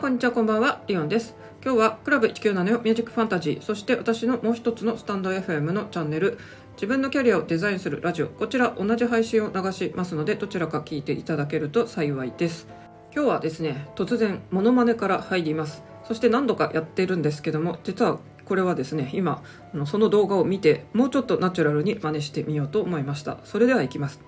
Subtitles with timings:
[0.00, 1.34] こんにちはこんばんはリオンです。
[1.62, 6.38] 今日はクラブ197ミュージックファンタジーそして私のもう一つのスタンド FM のチャンネル
[6.72, 12.66] 自分のキャリアをデザインするラジオこちら同じ配信を流しますのでどちらか聞いていただけると幸いです。
[13.14, 15.82] 今日はですね突然モノマネから入ります。
[16.08, 19.42] そして何度かやってるんですけども実はこれはですね今
[19.84, 23.36] その動画を見てもうちょっとナチュラルに真似してみようと思いました。
[23.44, 24.18] それではいきます。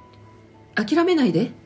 [0.74, 1.61] 諦めないで。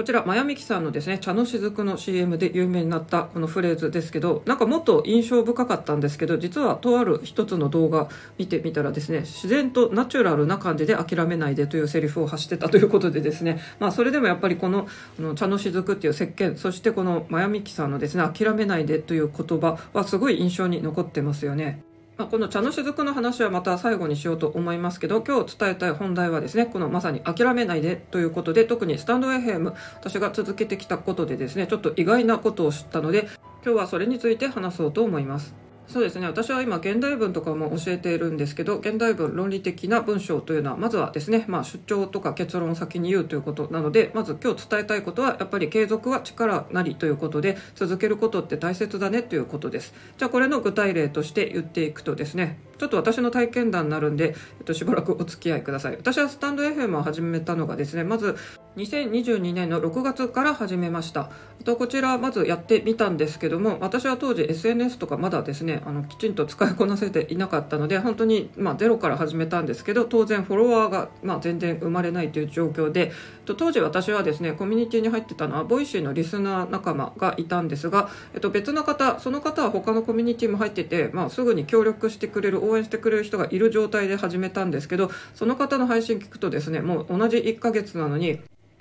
[0.00, 21.84] こちらマヤミキさんのですね茶の雫の CM で有名になったこのフレーズですけどなんかもっと印象深かったんですけど実はとある一つの動画見てみたらですね自然とナチュラルな感じで諦めないでというセリフを発してたということでですねまあそれでもやっぱりこのの茶の雫っていう石鹸そしてこのマヤミキさんのですね諦めないでという言葉はすごい印象に残ってますよね。
[22.20, 33.26] まあ、この茶の雫の話はまた最後にしようと思いますけど今日伝えたい本題はですねこのまさに諦めないでということで特にスタンド FM 私が続けてきたことでですねちょっと意外なことを知ったので
[33.64, 35.69] 今日はそれについて話そうと思います。
[35.90, 36.26] そうですね。
[36.28, 49.92] 私は今現代文とかも教えているんですけど現代文論理的な文章というのはまずはですね、まあ、主張とか結論を先に言うということなのでまず今日伝えたいことはやっぱり継続は力なりということで続けることって大切だねということです。
[50.16, 55.96] じゃあこれの具体例として言っていくとですねちょっと私の体験談になるんで、えっと、しばらくお付き合いください。
[55.98, 58.38] 私はスタンド FM を始めたのがですねまず
[58.78, 61.28] 2022年の6月から始めました。
[61.64, 73.12] とこちらまずやってみたんですけども私は当時 SNS とかまだですねあのきちんと使いこなせていなかったので本当に、まあ、ゼロから始めたんですけど当然フォロワーが、まあ、全然生まれないという状況で
[73.50, 88.40] と当時私はですねコミュニティに入ってたのは Voicy のリスナー仲間がいたんですが、えっと、別の方その方は他のコミュニティも入ってて、まあ、すぐに協力してくれる応援してくれる人がいる状態で始めたんですけどその方の配信聞くとですねもう同じ1ヶ月なのに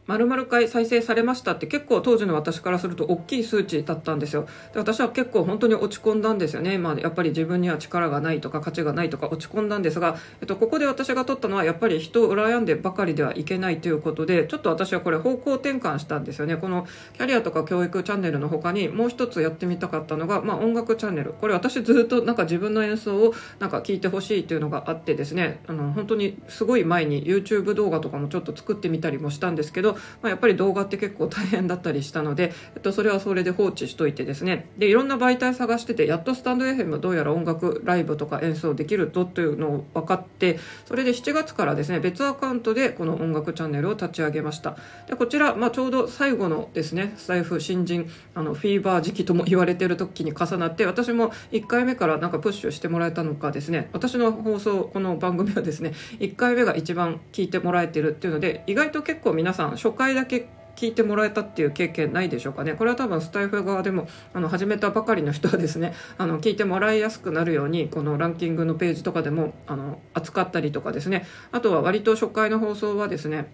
[0.10, 4.48] 〇〇回再生されましたって結構当時の私からすると大きい数値だったんですよ。
[4.74, 16.58] で私は結構本当に落ち込んだんですよね、まあ、やっぱり自分には力がないとか価値がないとか落ち込んだんですが、えっと、ここで私が取ったのはやっぱり人を羨んでばかりではいけないということでちょっと私はこれ方向転換したんですよね。
[16.58, 21.34] このキャリアとか教育チャンネルの他にもう一つやってみたかったのが、まあ、音楽チャンネル。
[21.34, 25.60] これ私ずっとなんか自分の演奏をなんか聞いてほしいというのがあってですね。
[25.68, 34.70] あの本当にすごい前に YouTube 動画とかもちょっと作ってみたりもしたんですけど、まあ、やっぱり動画って結構大変だったりしたので、えっと、それはそれで放置しといてですね。
[34.78, 44.78] でいろんな媒体探しててやっとスタンド FM どうやら音楽ライブとか演奏できるとというのを分かってそれで7月からですね別アカウントでこの音楽チャンネルを立ち上げました。
[45.08, 53.90] でこちら、まあ、ちょうど最後のですねスタイフ新人あのフィーバー時期とも言われてる時に重なって私も1回目からなんかプッシュしてもらえたのかですね。
[53.94, 62.74] 私の放送この番組はですね1回目が一番聞いてもらえてるっていうので意外と結構皆さん初回だけ聞いてもらえたっていう経験ないでしょうかね。
[62.74, 71.26] これは多分スタイフ側でもあの始めたばかりの人はですね あの聞いてもらいやすくなるようにこのランキングのページとかでもあの扱ったりとかですね。
[71.52, 73.52] あとは割と初回の放送はですね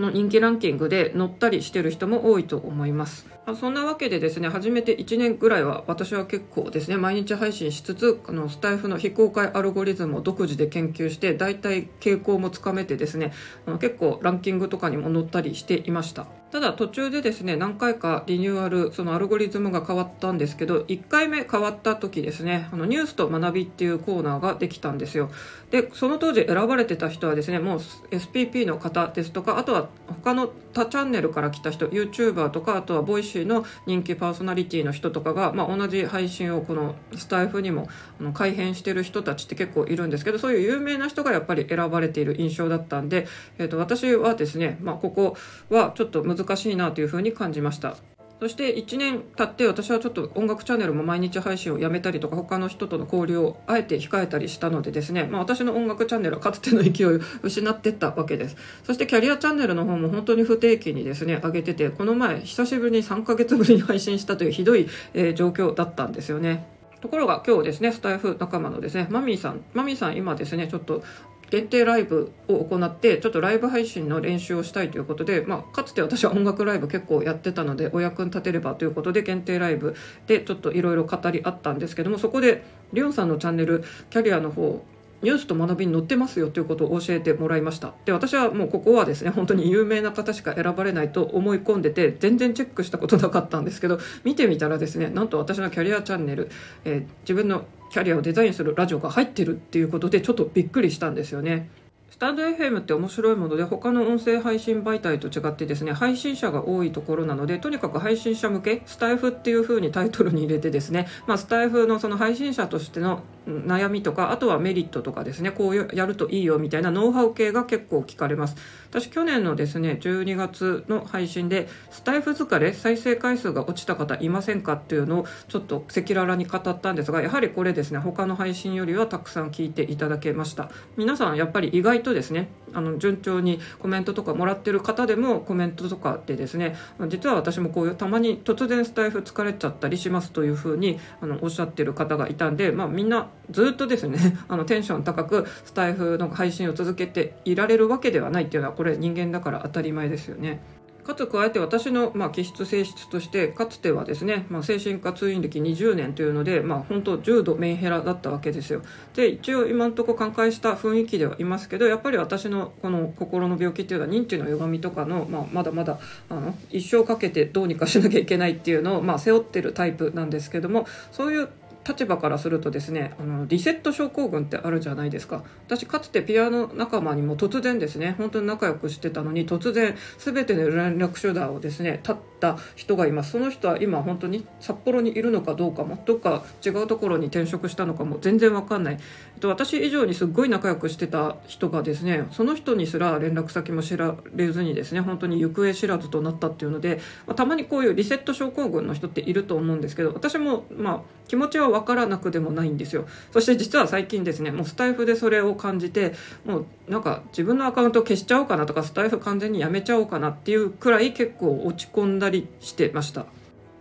[0.00, 3.26] の人気ランキングで乗ったりしてる人も多いと思います。
[3.46, 13.32] まそんなわけでですね、初めて1年ぐらいは私は結構ですね、毎日配信しつつ、あのスタイフの非公開アルゴリズムを独自で研究して、大体傾向もつかめてですね、
[13.66, 16.26] あの結構ランキングとかにも載ったりしていました。
[16.50, 25.30] ただ途中でですね何回かリニューアルそのアルゴリズムが変わったんですけど1回目変わった時ですねあのニュースと学びっていうコーナーができたんですよ。
[25.70, 27.78] でその当時選ばれてた人はですねもう
[28.10, 37.88] SPP の方ですとかあとは他の他チャンネルから来た人 YouTuber とかあとは Voicy の人気パーソナリティの人とかが、まあ、同じ配信をこのスタエフにも
[38.20, 43.26] あの改編してる人たちって結構いるんですけどそういう有名な人がやっぱり選ばれている印象だったんで、
[43.58, 45.36] えー、と私はですね、まあ、ここ
[45.68, 47.96] はちょっと難難しいなというふうに感じました。
[48.40, 58.56] そして1年経って私はちょっと音楽チャンネルも毎日配信をやめたりとか他の人との交流をあえて控えたりしたのでですね、まあ、私の音楽チャンネルはかつての勢いを失ってったわけです。
[58.84, 66.64] そしてキャリアチャンネルの方も本当に不定期にですね上げててこの前久しぶりに3ヶ月ぶりに配信したというひどい、えー、状況だったんですよね。
[67.00, 71.02] ところが今日ですねスタイフ仲間のですねマミーさんマミーさん今ですねちょっと
[71.50, 79.94] 限定ライブを行ってちょっとライブ配信の練習をしたいということで、まあ、かつて私は音楽ライブ結構やってたのでお役に立てればということで限定ライブ
[80.26, 84.84] でちょっといろいろ語り合ったんですけどもそこでリオンさんのチャンネルキャリアの方
[85.20, 87.92] ニュースと学びに載ってますよということを教えてもらいました。
[88.04, 96.50] で私はもうここはですね本当に有名な方しか選ばれないと思い込んでて全然チェックしたことなかったんですけど見てみたらですねなんと私のキャリアチャンネル、
[96.84, 101.68] えー、自分のキャリアをデザインするラジオが入ってるっていうことでちょっとびっくりしたんですよね。
[102.18, 118.56] スタンド FM って面白いもので他の音声配信媒体と違ってですね配信者が多いところなのでとにかく配信者向けスタイフっていう風にタイトルに入れてですね、まあ、スタイフのその配信者としての悩みとかあとはメリットとかですねこうやるといいよみたいなノウハウ系が結構聞かれます。
[118.90, 130.70] 私去年のですね12月の配信でスタイフ疲れ再生回数が落ちた方いませんかっていうのをちょっと赤裸々に語ったんですがやはりこれですね他の配信よりはたくさん聞いていただけました。
[130.96, 136.74] 皆さんやっぱり意外とですねあの順調にコメントとかもらってる方でもコメントとかでですね
[137.08, 150.60] 実は私もこういうたまに突然スタイフ疲れちゃったりしますというふうにあのおっしゃってる方がいたんで、まあ、みんなずっとですね あのテンション高くスタイフの配信を続けていられるわけではないっていうのはこれ人間だから当たり前ですよね。
[151.08, 158.82] かつ加えて私の、まあ、気質性質としてかつてはですね、まあ、精神科通院歴20年というので、まあ、本当重度メンヘラだったわけですよ。
[159.14, 171.48] で一応今のところ寛解した雰囲気ではいますけどやっぱり私のこの心の病気っていうのは認知の歪みとかの、まあ、まだまだあの一生かけてどうにかしなきゃいけないっていうのを、まあ、背負ってるタイプなんですけどもそういう
[171.88, 175.42] 立場からするとですねあのリセット症候群ってあるじゃないですか。
[175.66, 183.32] 私かつてピアノ仲間にも突然ですね本当に仲良くしてたのに突然全ての連絡手段をですね立った人がいます。
[183.32, 188.98] その人は今本当に札幌にいるのかどうかもどっか違うところに転職したのかも全然わかんない。
[189.38, 203.06] と私以上にすっごい仲良くしてた人がですねその人にすら連絡先も知られずにですね本当に行方知らずとなったっていうので、まあ、たまにこういうリセット症候群の人っていると思うんですけど私もまあ気持ちは分からなくでもないんですよ。
[203.32, 206.14] そして実は最近ですねもうスタイフでそれを感じて
[206.44, 213.26] もうなんか自分のアカウント消しちゃおうかなとかスタイフ完全にやめちゃおうかなっていうくらい結構落ち込んだりしてました。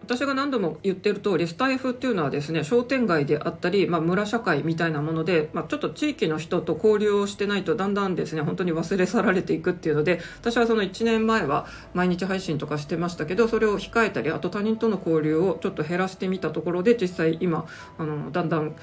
[0.07, 17.65] 私が何度も言ってる通りスタイフっていうのはですね商店街であったり、まあ、村社会みたいなもので、まあ、ちょっと地域の人と交流をしてないとだんだんですね本当に忘れ去られていくっていうので私はその1年前は毎日配信とかしてましたけどそれを控えたりあと他人との交流をちょっと減らしてみたところで実際今
[17.98, 18.77] あのだんだん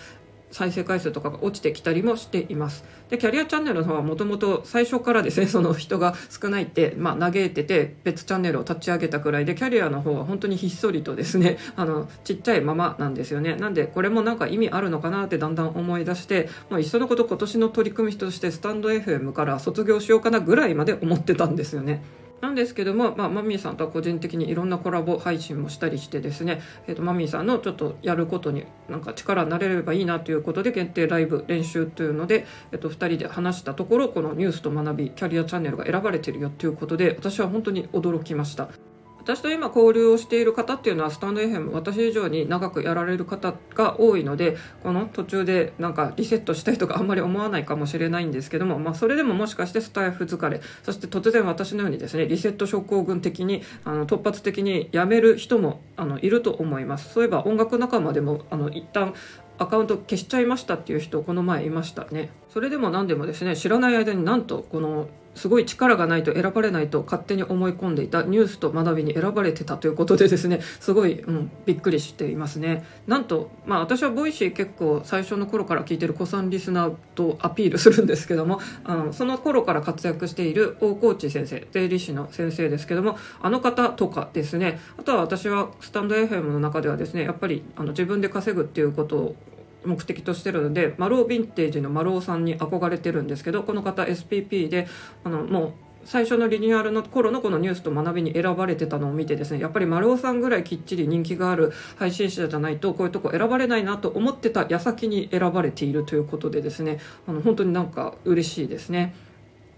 [0.54, 2.84] 再生回数とかが落ちてきたりもしています。
[3.10, 13.56] でキャリアチャンネルの方はもともと最初からですねその人が少ないって、まあ、嘆いてて別チャンネルを立ち上げたくらいでキャリアの方は本当にひっそりとですね あのちっちゃいままなんですよね。
[13.56, 22.04] なんでこれもなんか意味あるのかなってだんだん思い出してもういっそのこと今年の取り組みとしてスタンド FM から卒業しようかなぐらいまで思ってたんですよね。
[22.44, 38.94] なんですけども、まあ、マミーさんとは個人的にいろんなコラボ配信もしたりしてですね、えーと、マミーさんのちょっとやることになんか力になれればいいなということで限定ライブ練習というので、えーと、2人で話したところこの「ニュースと学びキャリアチャンネル」が選ばれてるよということで私は本当に驚きました。
[39.25, 57.15] 私と今交流をしている方っていうのはスタンド FM 私以上に長くやられる方が多いのでこの途中でなんかリセットしたいとかあんまり思わないかもしれないんですけども、まあ、それでももしかしてスタイフ疲れそして突然私のようにですねリセット症候群的にあの突発的に辞める人もあのいると思います。
[57.15, 59.15] そういえば音楽仲間でもあの一旦
[59.58, 62.30] アカウント消しちゃいましたっていう人この前いましたね。
[62.48, 72.84] それでも何でもですね知らない間になんとこのすごい力がないと選ばれないと勝手に思い込んでいたニュースと学びに選ばれてたということでですねすごい、うん、びっくりしていますね。
[73.06, 89.37] なんとまあ私は Voicy 結構最初の頃から聞いてる古参リスナーとアピールするんですけどもあのその頃から活躍している大河内先生税理士の先生ですけどもあの方とかですねあとは私はスタンド FM の中ではですねやっぱりあの自分で稼ぐっていうことを
[89.85, 94.87] 目的としてるのでマローヴィンテージのマローさんに憧れてるんですけどこの方 SPP で
[95.25, 95.73] あのもう
[96.05, 109.14] 最初のリニューアルの頃のこのニュースと学びに選ばれてたのを見てですねやっぱり丸尾さんぐらいきっちり人気がある配信者じゃないとこういうとこ選ばれないなと思ってた矢先に選ばれているということでですねあの本当になんか嬉しいですね。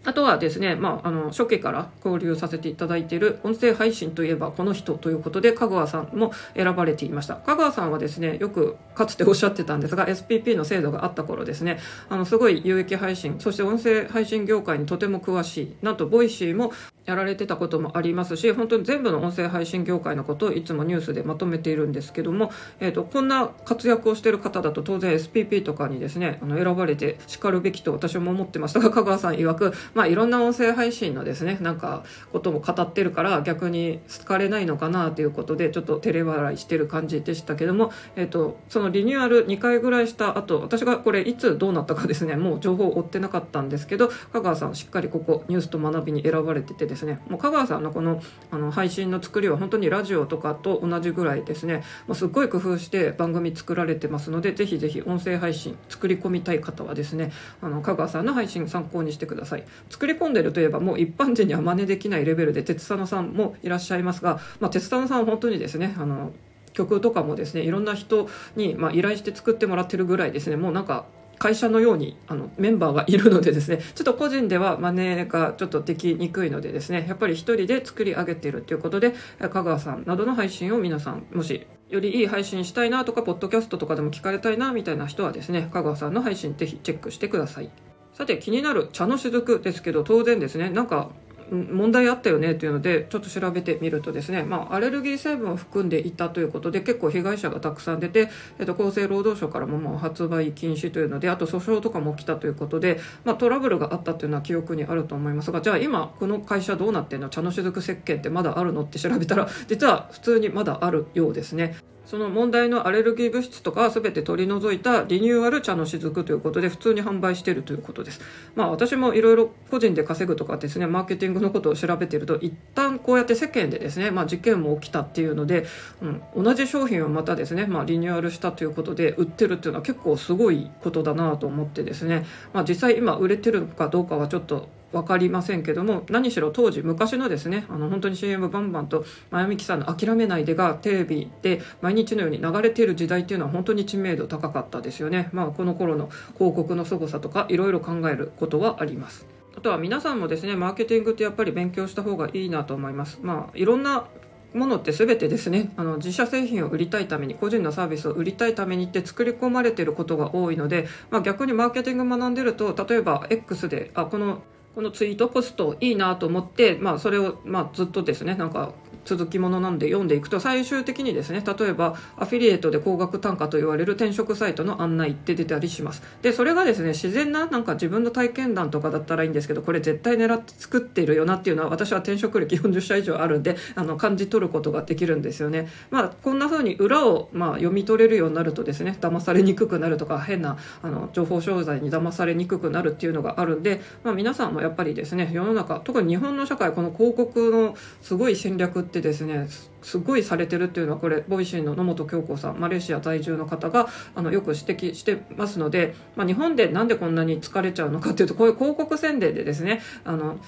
[0.07, 7.35] あとはですね、まあ、あの初期から交流させていただいている音声配信といえばこの人ということで香川さんも選ばれていました。
[7.37, 16.73] 香川さんはですねよくかつておっしゃってたんですが SPP の制度があった頃ですねあのすごい有益配信そして音声配信業界にとても詳しいなんと Voicy も
[17.07, 47.21] やられてたこともありますし本当に全部の音声配信業界のことをいつもニュースでまとめているんですけども、えーと、こんな活躍をしている方だと当然 SPP とかにですねあの選ばれてしかるべきと私も思ってましたが香川さん曰く、まあ、いろんな音声配信のですねなんかことも語ってるから逆に好かれないのかなということでちょっと照れ笑いしてる感じでしたけども、えーと、そのリニューアル2回ぐらいした後私がこれいつどうなったかですねもう情報を追ってなかったんですけど香川さんしっかりここニュースと学びに選ばれててですねですね。
[47.29, 51.85] もう香川さんのこのあの配信の作りは本当にラジオとかと同じぐらいですね。
[52.07, 59.65] もうすっごい工夫して番組作られてますのでぜひぜひ音声配信作り込みたい方はですねあの香川さんの配信参考にしてください。
[59.91, 66.33] 作り込んでるといえばもう一般人には真似できないレベルで鉄佐野さんもいらっしゃいますが、まあ、鉄佐野さんは本当にですねあの
[66.73, 70.57] 曲とかもですねいろんな人に、まあ、依頼して作ってもらってるぐらいですね。
[70.57, 71.07] もうなんか
[71.39, 87.71] 会社のようにあのメンバーがいるのでですねちょっと個人では真似がちょっとできにくいのでですねやっぱり一人で作り上げてるっていうことで香川さんなどの配信を皆さんもしよりいい配信したいなとかポッドキャストとかでも聞かれたいなみたいな人はですね香川さんの配信ぜひチェックしてください。
[88.13, 91.11] さて気になる茶の雫ですけど当然ですねなんか
[91.51, 107.29] 問題あったよねというのでちょっと調べてみるとですね、まあ、アレルギー成分を含んでいたということで結構被害者がたくさん出て、えっと、厚生労働省からももう発売禁止というのであと訴訟とかも起きたということで、まあ、トラブルがあったというのは記憶にあると思いますがじゃあ今この会社どうなってんの？
[107.29, 108.83] 茶の雫石鹸ってまだあるの？
[108.83, 111.77] って調べたら実は普通にまだあるようですね。
[112.07, 118.21] その問題のアレルギー物質とかは全て取り除いたリニューアル茶の雫ということで普通に販売しているということです。
[118.55, 125.67] まあ私もいろいろ個人で稼ぐとかですね、マーケティングのことを調べていると、一旦こうやって世間でですね、まあ事件も起きたっていうので、
[126.01, 145.29] うん、同じ商品をまたですね、まあリニューアルしたということで売ってるっていうのは結構すごいことだなと思ってですね、まあ実際今売れてるかどうかはちょっと分かりませんけども何しろ当時昔のですねあの本当に CM バンバンと真由美樹さんの「諦めないで」がテレビで毎日のように流れている時代っていうのは本当に知名度高かったですよね。
[145.33, 149.27] まあこの頃の広告の凄さとかいろいろ考えることはあります。
[149.57, 153.19] あとは皆さんもですねマーケティングってやっぱり勉強した方がいいなと思います。
[153.23, 154.07] まあいろんな
[154.55, 164.43] ものって全てですねあの自社製品を売りたいために個人のサービスを売りたいためにって作り込まれていることが多いので、まあ、逆にマーケティング学んでると例えば X であこの
[164.77, 168.75] このツイートポストいいなと思って、まあ、それを、まあ、ずっとですねなんか
[169.07, 176.03] 続きものなんで読んでいくと最終的にですね例えばアフィリエイトで高額単価と言われる転職サイトの案内って出たりします。
[176.23, 185.69] でそれがですね自然ななんか自分の体験談とかだったらいいんですけどこれ絶対狙って作ってるよなっていうのは私は転職歴40社以上あるんであの感じ取ることができるんですよね。
[185.91, 199.49] まあこんな風に裏をまあ読み取れるようになるとですね騙されにくくなるとか変なあの情報商材に騙されにくくなるっていうのがあるんで、まあ、皆さんもやっぱりですね世の中特に日本の社会この広告のすごい戦略ってですね
[199.83, 210.39] すごいされてるっていうのはこれ Voicy の野本響子さんマレーシア在住の方があのよく指摘してますので、まあ、日本でなんでこんなに疲れちゃうのかっていうとこういう広告宣伝でですねあの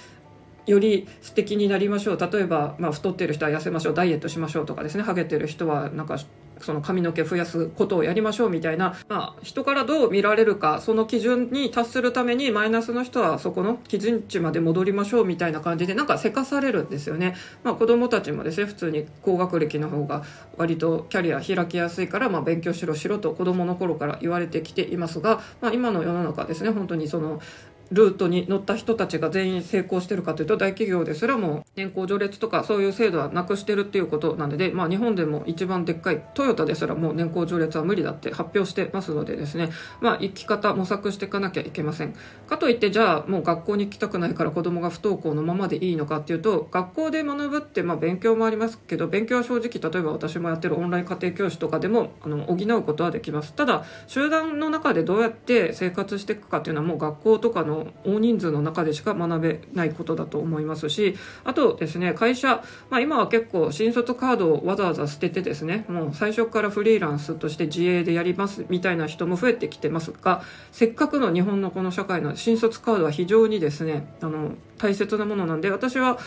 [0.68, 2.18] より素敵になりましょう。
[2.18, 3.94] 例えば、まあ、太ってる人は痩せましょう。
[3.94, 5.02] ダイエットしましょうとかですね。
[5.02, 6.18] ハゲてる人はなんか
[6.60, 20.24] その髪の毛増やすことをやりましょうみたいな、まあ、人からどう見られるかその基準に達するためにマイナスの人はそこの基準値まで戻りましょうみたいな感じでなんかせかされるんですよね、まあ、子供たちもですね普通に高学歴の方が
[20.56, 27.40] 割とキャリア開きやすいから、まあ、勉強しろしろと子供の頃から言われてきていますが、まあ、今の世の中ですね本当にその
[27.90, 42.14] ルートに乗った人たちが全員成功してるかというと大企業ですらも年功序列とかそういう制度はなくしてるっていうことなので、まあ、日本でも一番でっかいトヨタですらもう年功序列は無理だって発表してますのでですね、まあ、生き方模索していかなきゃいけません。
[42.46, 53.54] かといってじゃあもう学校に行きたくないから子供が不登校のままでいいのかっていうと学校で学ぶってまあ勉強もありますけど勉強は正直例えば私もやってるオンライン家庭教師とかでもあの補うことはできます。
[53.54, 70.42] ただ集団の中でどうやって生活していくかっていうのはもう学校とかの大人数の中でしか学べないことだと思いますしあとですね会社、まあ、今は結構新卒カードをわざわざ捨ててですねもう最初からフリーランスとして自営でやりますみたいな人も増えてきてますが
[70.72, 76.18] せっかくの日本のこの社会の新卒カードは非常にですねあの大切なものなんで私は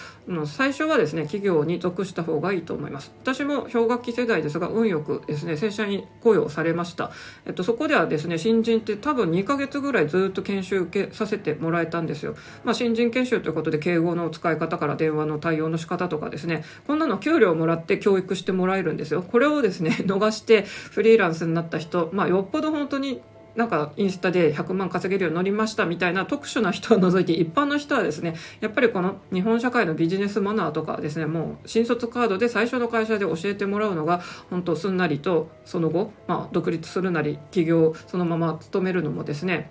[0.46, 3.12] 最初はですね企業に属した方がいいと思います。
[3.22, 7.12] 私も氷河期世代ですが運よくですね正社員雇用されました、
[7.46, 16.64] えっと、そこではですね新人って多分2ヶ月ぐらいずっと研修受けさせてもらえたんですよ、まあ、新人研修ということで敬語の使い方から電話の対応の仕方とかですね。
[16.88, 19.22] こんなの給料もらって教育してもらえるんですよ。
[19.22, 23.22] これをですね 逃してフリーランスになった人まあよっぽど本当に
[23.56, 39.70] なんかインスタで100万稼げるようになりましたみたいな特殊な人を除いて一般の人はですねやっぱりこの日本社会のビジネスマナーとかですねもう新卒カードで最初の会社で教えてもらうのが本当すんなりとその後、まあ、独立するなり起業そのまま勤めるのもですね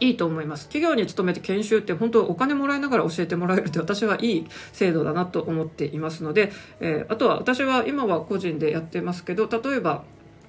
[0.00, 0.64] いいと思います。
[0.66, 10.04] 企業に勤めて研修って本当お金もらいながら教えてもらえるって私はいい制度だなと思っていますので、えー、あとは私は今は個人でやってますけど例えば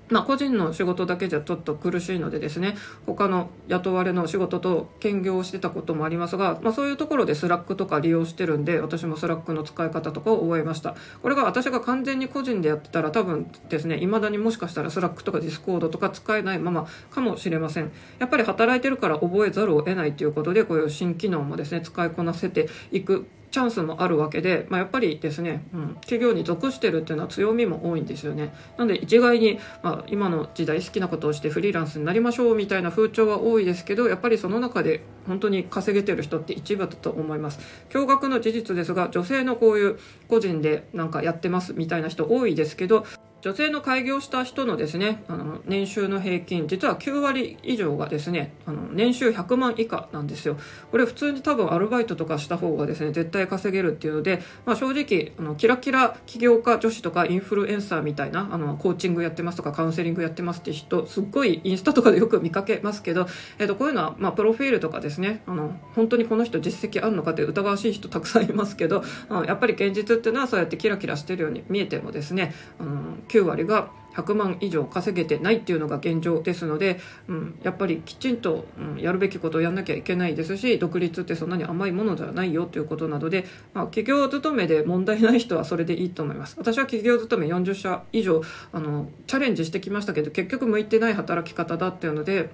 [0.10, 10.96] まあ、個人の仕事だけじゃちょっと苦しいのでですね他の雇われの仕事と兼業してたこともありますが、まあ、そういうところで Slack とか利用してるんで私も Slack の使い方とかを覚えました。
[11.22, 17.92] これが私が完全に個人でやってたら多分ですね未だにもしかしたら Slack とか Discord とか使えないままかもしれません。
[18.20, 23.28] やっぱり働いてるから覚えざるを得ないということでこういう新機能もですね使いこなせていく。
[23.58, 28.54] チャンスもあるわけで、まあ、やっぱりですね、うん、企業に属してるっていうのは強みも多いんですよね。
[28.78, 37.60] なので一概に、まあ、今の時代好きなことをしてフリーランスになりましょうみたいな風潮は多いですけどやっぱりその中で本当に稼げてる人って一部だと思います。
[37.90, 39.98] 驚愕の事実ですが女性のこういう
[40.28, 43.08] 個人でなんかやってますみたいな人多いですけど
[43.48, 50.58] 女性の開業した人のですねあの年収の平均実は9割以上がですねあの年収100万以下なんですよ。
[50.92, 63.28] これ普通に多分アルバイトとかした方がですね絶対稼げるっていうので、まあ、正直あのキラキラ起業家女子とかインフルエンサーみたいなあのコーチングやってますとかカウンセリングやってますって人すっごいインスタとかでよく見かけますけど、
[63.60, 86.56] えー、とこういうのは、まあ、プロフィールとかですねあの本当にこの人実績あるのかって疑わしい人たくさんいますけど、うん、やっぱり現実っていうのはそうやってキラキラしてるように見えてもですね、うん、9割が100万以上稼げてないっていうのが現状ですので、うん、やっぱりきちんと、うん、やるべきことをやんなきゃいけないですし独立ってそんなに甘いものではないよということなので、まあ、企業勤めで問題ない人はそれでいいと思います。
[86.58, 88.42] 私は企業勤め40社以上
[88.72, 92.50] あのチャレンジしてきましたけど結局向いてない働き方だっていうので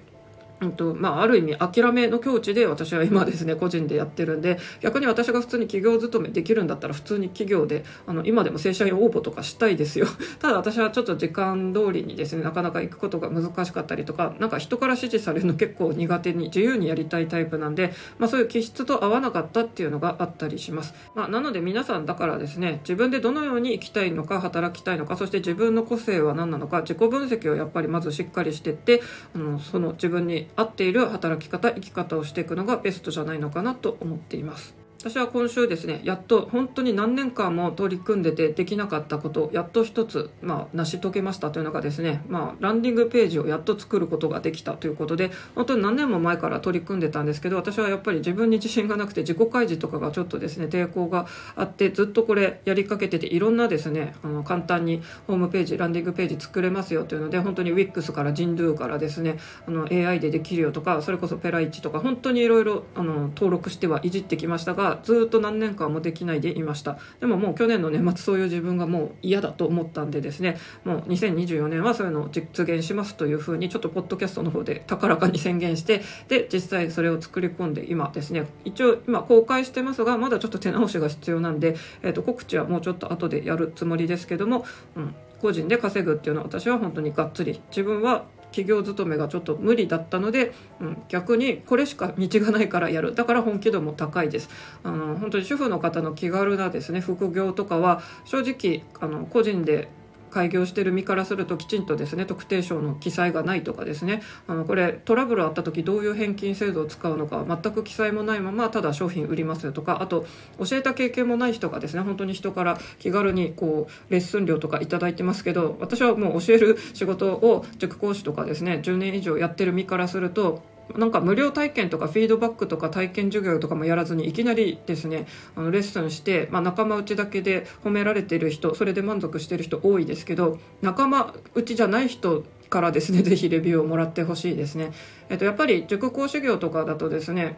[0.64, 10.06] うんとまあ、ある意味諦めの境地で私は今ですね個人でやってるんで逆に私が普通に企業勤めできるんだったら普通に企業であの今でも正社員応募とかしたいですよ。
[10.40, 29.02] ただ私はちょっと時間通りにですねなかなか行くことが難しかったりとかなんか人から指示されるの結構苦手に自由にやりたいタイプなんで、まあ、そういう気質と合わなかったっていうのがあったりします、まあ、なので皆さんだからですね自分でどのように生きたいのか働きたいのかそして自分の個性は何なのか自己分析をやっぱりまずしっかりしてって
[29.34, 34.83] あのその自分に合っている働き方生き方をしていくのがベストじゃないのかなと思っています。
[35.04, 59.36] 私は今週ですねやっと本当に何年間も取り組んでてできなかったことやっと一つ、まあ、成し遂げましたというのがですね、まあ、ランディングページをやっと作ることができたということで本当に何年も前から取り組んでたんですけど私はやっぱり自分に自信がなくて自己開示とかがちょっとですね抵抗があってずっとこれやりかけてていろんなですねあの簡単にホームページランディングページ作れますよというので本当に WIX から JINDO からですね
[59.68, 66.98] あの AI でできるよとかそれこそペライチとか本当にいろいろ登録してはいじってきましたがずっと何年間もできないでいました。
[67.20, 70.56] でももう去年の年末そういう自分がもう嫌だと思ったんでですね。
[70.84, 78.46] もう2024年はそういうのを実現しますというふうにちょっとポッドキャストの方で高らかに宣言してで実際それを作り込んで今ですね。
[78.64, 84.64] 一応今公開してますがまだちょっと手直しが必要なんで、えー、と告知はもうちょっと後でやるつもりですけども、
[84.96, 87.60] うん、個人で稼ぐっていうのは私は本当にがっつり。
[87.70, 93.12] 自分は企業勤めがちょっと無理だったので、うん、逆にこれしか道がないからやる。
[93.12, 94.48] だから本気度も高いです。
[94.84, 99.88] あの本当に主婦の方の気軽なですね副業とかは正直あの個人で
[100.34, 104.20] 開業してる身からするときちんとですね特定賞の記載がないとかですね。
[104.48, 110.26] あのこれトラブルあった時どういう返金制度を使うのか全く記載もないままただ商品売りますよとかあと
[110.58, 134.92] 教えた経験もない人がですね本当に人から気軽にこうレッスン料とか頂いてますけど私はもう教える仕事を塾講師とかですね10年以上やってる身からするとなんか無料体験とかフィードバックとか体験授業とかもやらずにいきなりですねあのレッスンして、まあ、仲間内だけで褒められてる人それで満足してる人多いですけど仲間内じゃない人からですね ぜひレビューをもらってほしいですね。
[135.28, 137.56] えっと、やっぱり塾講師業とかだとですね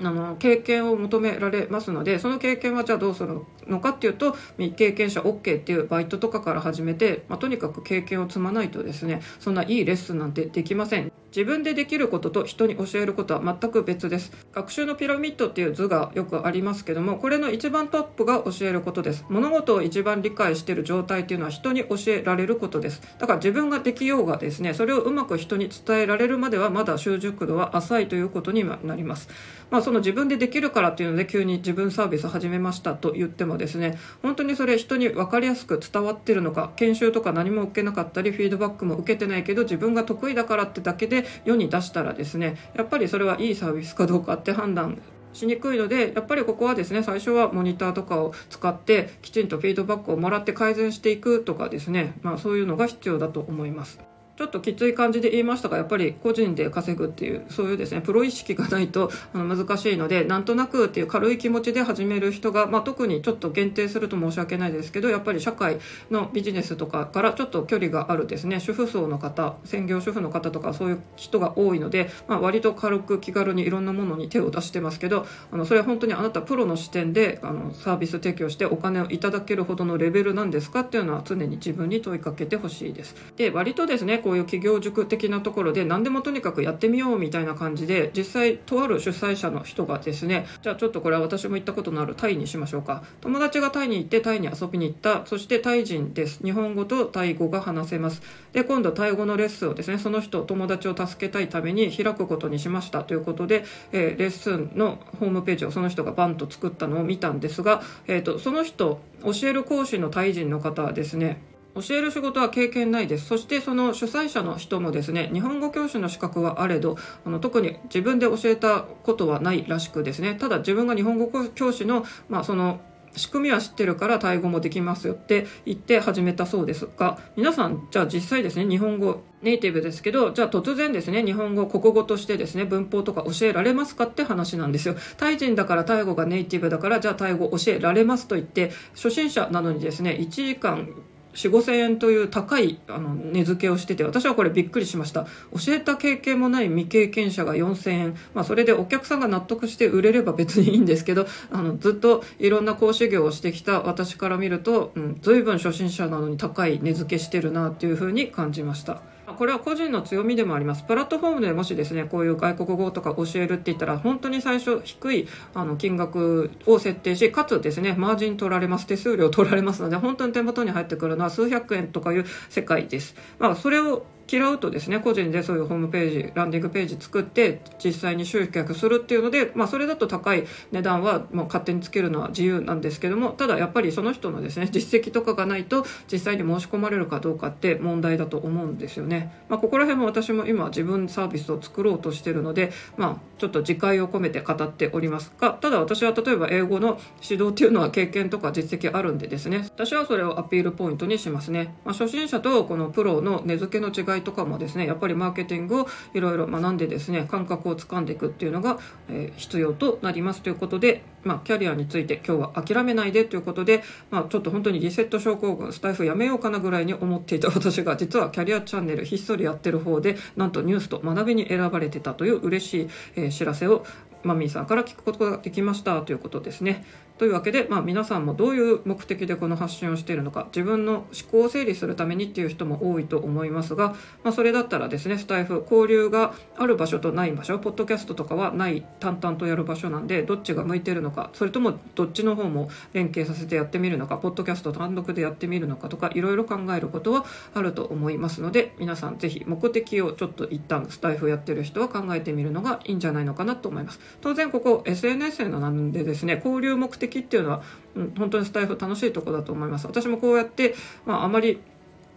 [0.00, 11.12] あの経験を求められますのでその経験はじゃあどうするのかっていうと未経験者 OK っていうバイトとかから始めて、まあ、とにかく経験を積まないとですねそんないいレッスンなんてできません。
[11.34, 14.32] 自分でできることと人に教えることは全く別です。
[14.52, 19.24] 学習のピラミッドっていう図がよくありますけどもこれの一番トップが教えることです。
[19.30, 23.00] 物事を一番理解している状態っていうのは人に教えられることです。
[23.18, 29.30] だから自分ができようがですねそれをうまく人に伝えられるまではまだ習熟度は浅いということになります。
[29.70, 45.00] まあその自分でできるからっていうので急に自分サービス始めましたと言ってもですね本当にそれ人に分かりやすく伝わってるのか研修とか何も受けなかったりフィードバックも受けてないけど自分が得意だからってだけで世に出したらですねやっぱりそれはいいサービスかどうかって判断
[45.32, 54.11] しにくいのでやっぱりここはですね最初はモニターとかを使ってきちんとフィードバックをもらって改善していくとかですね、まあ、そういうのが必要だと思います。
[54.42, 65.78] ちょっときつい感じで言いましたがやっぱり個人で稼ぐっていうそういうですねプロ意識がないと難しいのでなんとなくっていう軽い気持ちで始める人が、まあ、特にちょっと限定すると申し訳ないですけどやっぱり社会
[66.10, 83.14] のビジネスとかからちょっと距離があるですね主婦層の方専業主婦の方とかそういう人が多いので、まあ、割と軽く気軽にいろんなものに手を出してますけどあのそれは本当にあなたプロの視点であのサービス提供してお金をいただけるほどのレベルなんですかっていうのは常に自分に問いかけてほしいです。
[83.36, 93.02] で割とですねこうういう企業塾的なところで何でもとにかくやってみようみたいな感じで実際とある主催者の人がですねじゃあちょっとこれは私も行ったことのあるタイにしましょうか。
[93.20, 95.26] 友達がタイに行ってタイに遊びに行った。
[95.26, 96.42] そしてタイ人です。
[96.42, 98.22] 日本語とタイ語が話せます。
[98.52, 103.04] で今度タイ語のレッスンをですねその人友達を助けたいために開くことにしました。
[103.04, 111.40] ということで、えー、レッスンのホームページをその人がバンと作ったのを見たんですが、えーと、その人教える講師のタイ人の方はですね
[111.74, 113.26] 教える仕事は経験ないです。
[113.26, 122.80] そしてその主催者の人もですね、日本語教師の資格はあれど、あの特に自分で教えたことはないらしくですね、ただ自分が日本語教師の、まあその
[123.16, 140.88] 仕組みは知ってるからタイ語もできますよって言って始めたそうですが皆さんじゃあ実際ですね日本語ネイティブですけどじゃあ突然ですね日本語国語としてですね文法とか教えられますかって話なんですよタイ人だからタイ語がネイティブだからじゃあタイ語教えられますと言って初心者なのにですね1時間
[141.34, 145.26] 4 5千円という高いあの値付けをしてて私はこれびっくりしました。
[145.52, 159.00] 教えた経験もない未経験者が4000円、まあ、それでお客さんが納得して売れれば別にいいんですけどあのずっといろんな講師業をしてきた私から見ると、うん、随分初心者なのに高い値付けしてるなっていうふうに感じました。
[159.32, 160.82] これは個人の強みでもあります。
[160.82, 173.14] プラットフォームでもしですね、こういう外国語とか教えるって言ったら、本当に最初低いあの金額を設定し、かつですね、マージン取られます、手数料取られますので、本当に手元に入ってくるのは数百円とかいう世界です。
[173.38, 195.32] まあ、それを嫌うとですね個人でそういうホームページランディングページ作って実際に集客するっていうので、まあ、それだと高い値段はもう勝手につけるのは自由なんですけどもただやっぱりその人のですね実績とかがないと実際に申し込まれるかどうかって問題だと思うんですよね、まあ、ここら辺も私も今自分サービスを作ろうとしてるので、まあ、ちょっと自戒を込めて語っております。
[195.38, 223.84] がただ私は例えば英語の指導っていうのは経験とか実績あるんでですね私はそれをアピールポイントにしますね、まあ、初心者とこのプロの値付けの違いとかもですねやっぱりマーケティングをいろいろ学んでですね感覚をつかんでいくっていうのが、えー、必要となりますということで、まあ、キャリアについて今日は諦めないでということで、まあ、ちょっと本当にリセット症候群スタイフやめようかなぐらいに思っていた私が実はキャリアチャンネルひっそりやってる方でなんとニュースと学びに選ばれてたという嬉しい、えー、知らせを
[224.22, 226.84] マミーさんから聞くことができましたということですね。
[227.22, 233.90] というわけで、まあ、皆さんもどういう目的でこの発信をしているのか自分の思考を整理するためにっていう人も多いと思いますが、
[234.24, 254.00] まあ、それだったらですねスタイフ交流がある場所とない場所ポッドキャストとかはない淡々とやる場所なんでどっちが向いてるのかそれともどっちの方も連携させてやってみるのかポッドキャスト単独でやってみるのかとかいろいろ考えることはあると思いますので皆さんぜひ目的をちょっと一旦スタイフやってる人は考えてみるのがいいんじゃないのかなと思います。
[254.20, 257.62] 当然ここ SNS なんでですね交流目的っていうのは
[257.94, 259.86] うん、本当にスタイフ楽しいとこだと思います。
[259.86, 261.60] 私もこうやって、まあ、あまり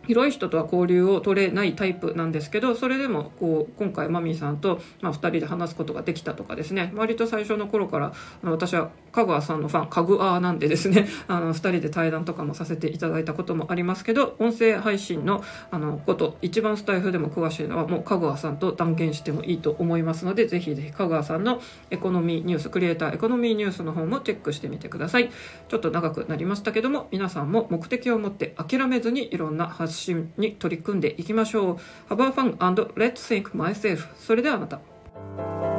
[0.07, 6.91] 広い人とは交流を取れないタイプなんですけどそれでもこう今回マミーさんと、まあ、2人で話すことができたとかですね。
[6.95, 8.13] 割と最初の頃から
[8.43, 25.29] あの私はかぐわさんのファンかぐあーなんでですね あの2人で対談とかもさせていただいたこともありますけど音声配信のあのこと一番スタイフでも詳しいのはもうかぐわさんと断言してもいいと思いますのでぜひぜひかぐわさんのエコノミーニュースクリエイターエコノミーニュースの方もチェックしてみてください。
[25.67, 31.79] ちょっと長くなりましたけども皆さんも目的を持って諦めずにいろんな発信発信に取り組んでいきましょ
[32.09, 32.13] う。
[32.13, 34.07] Have a fun and let's think myself.
[34.19, 35.74] それではまた。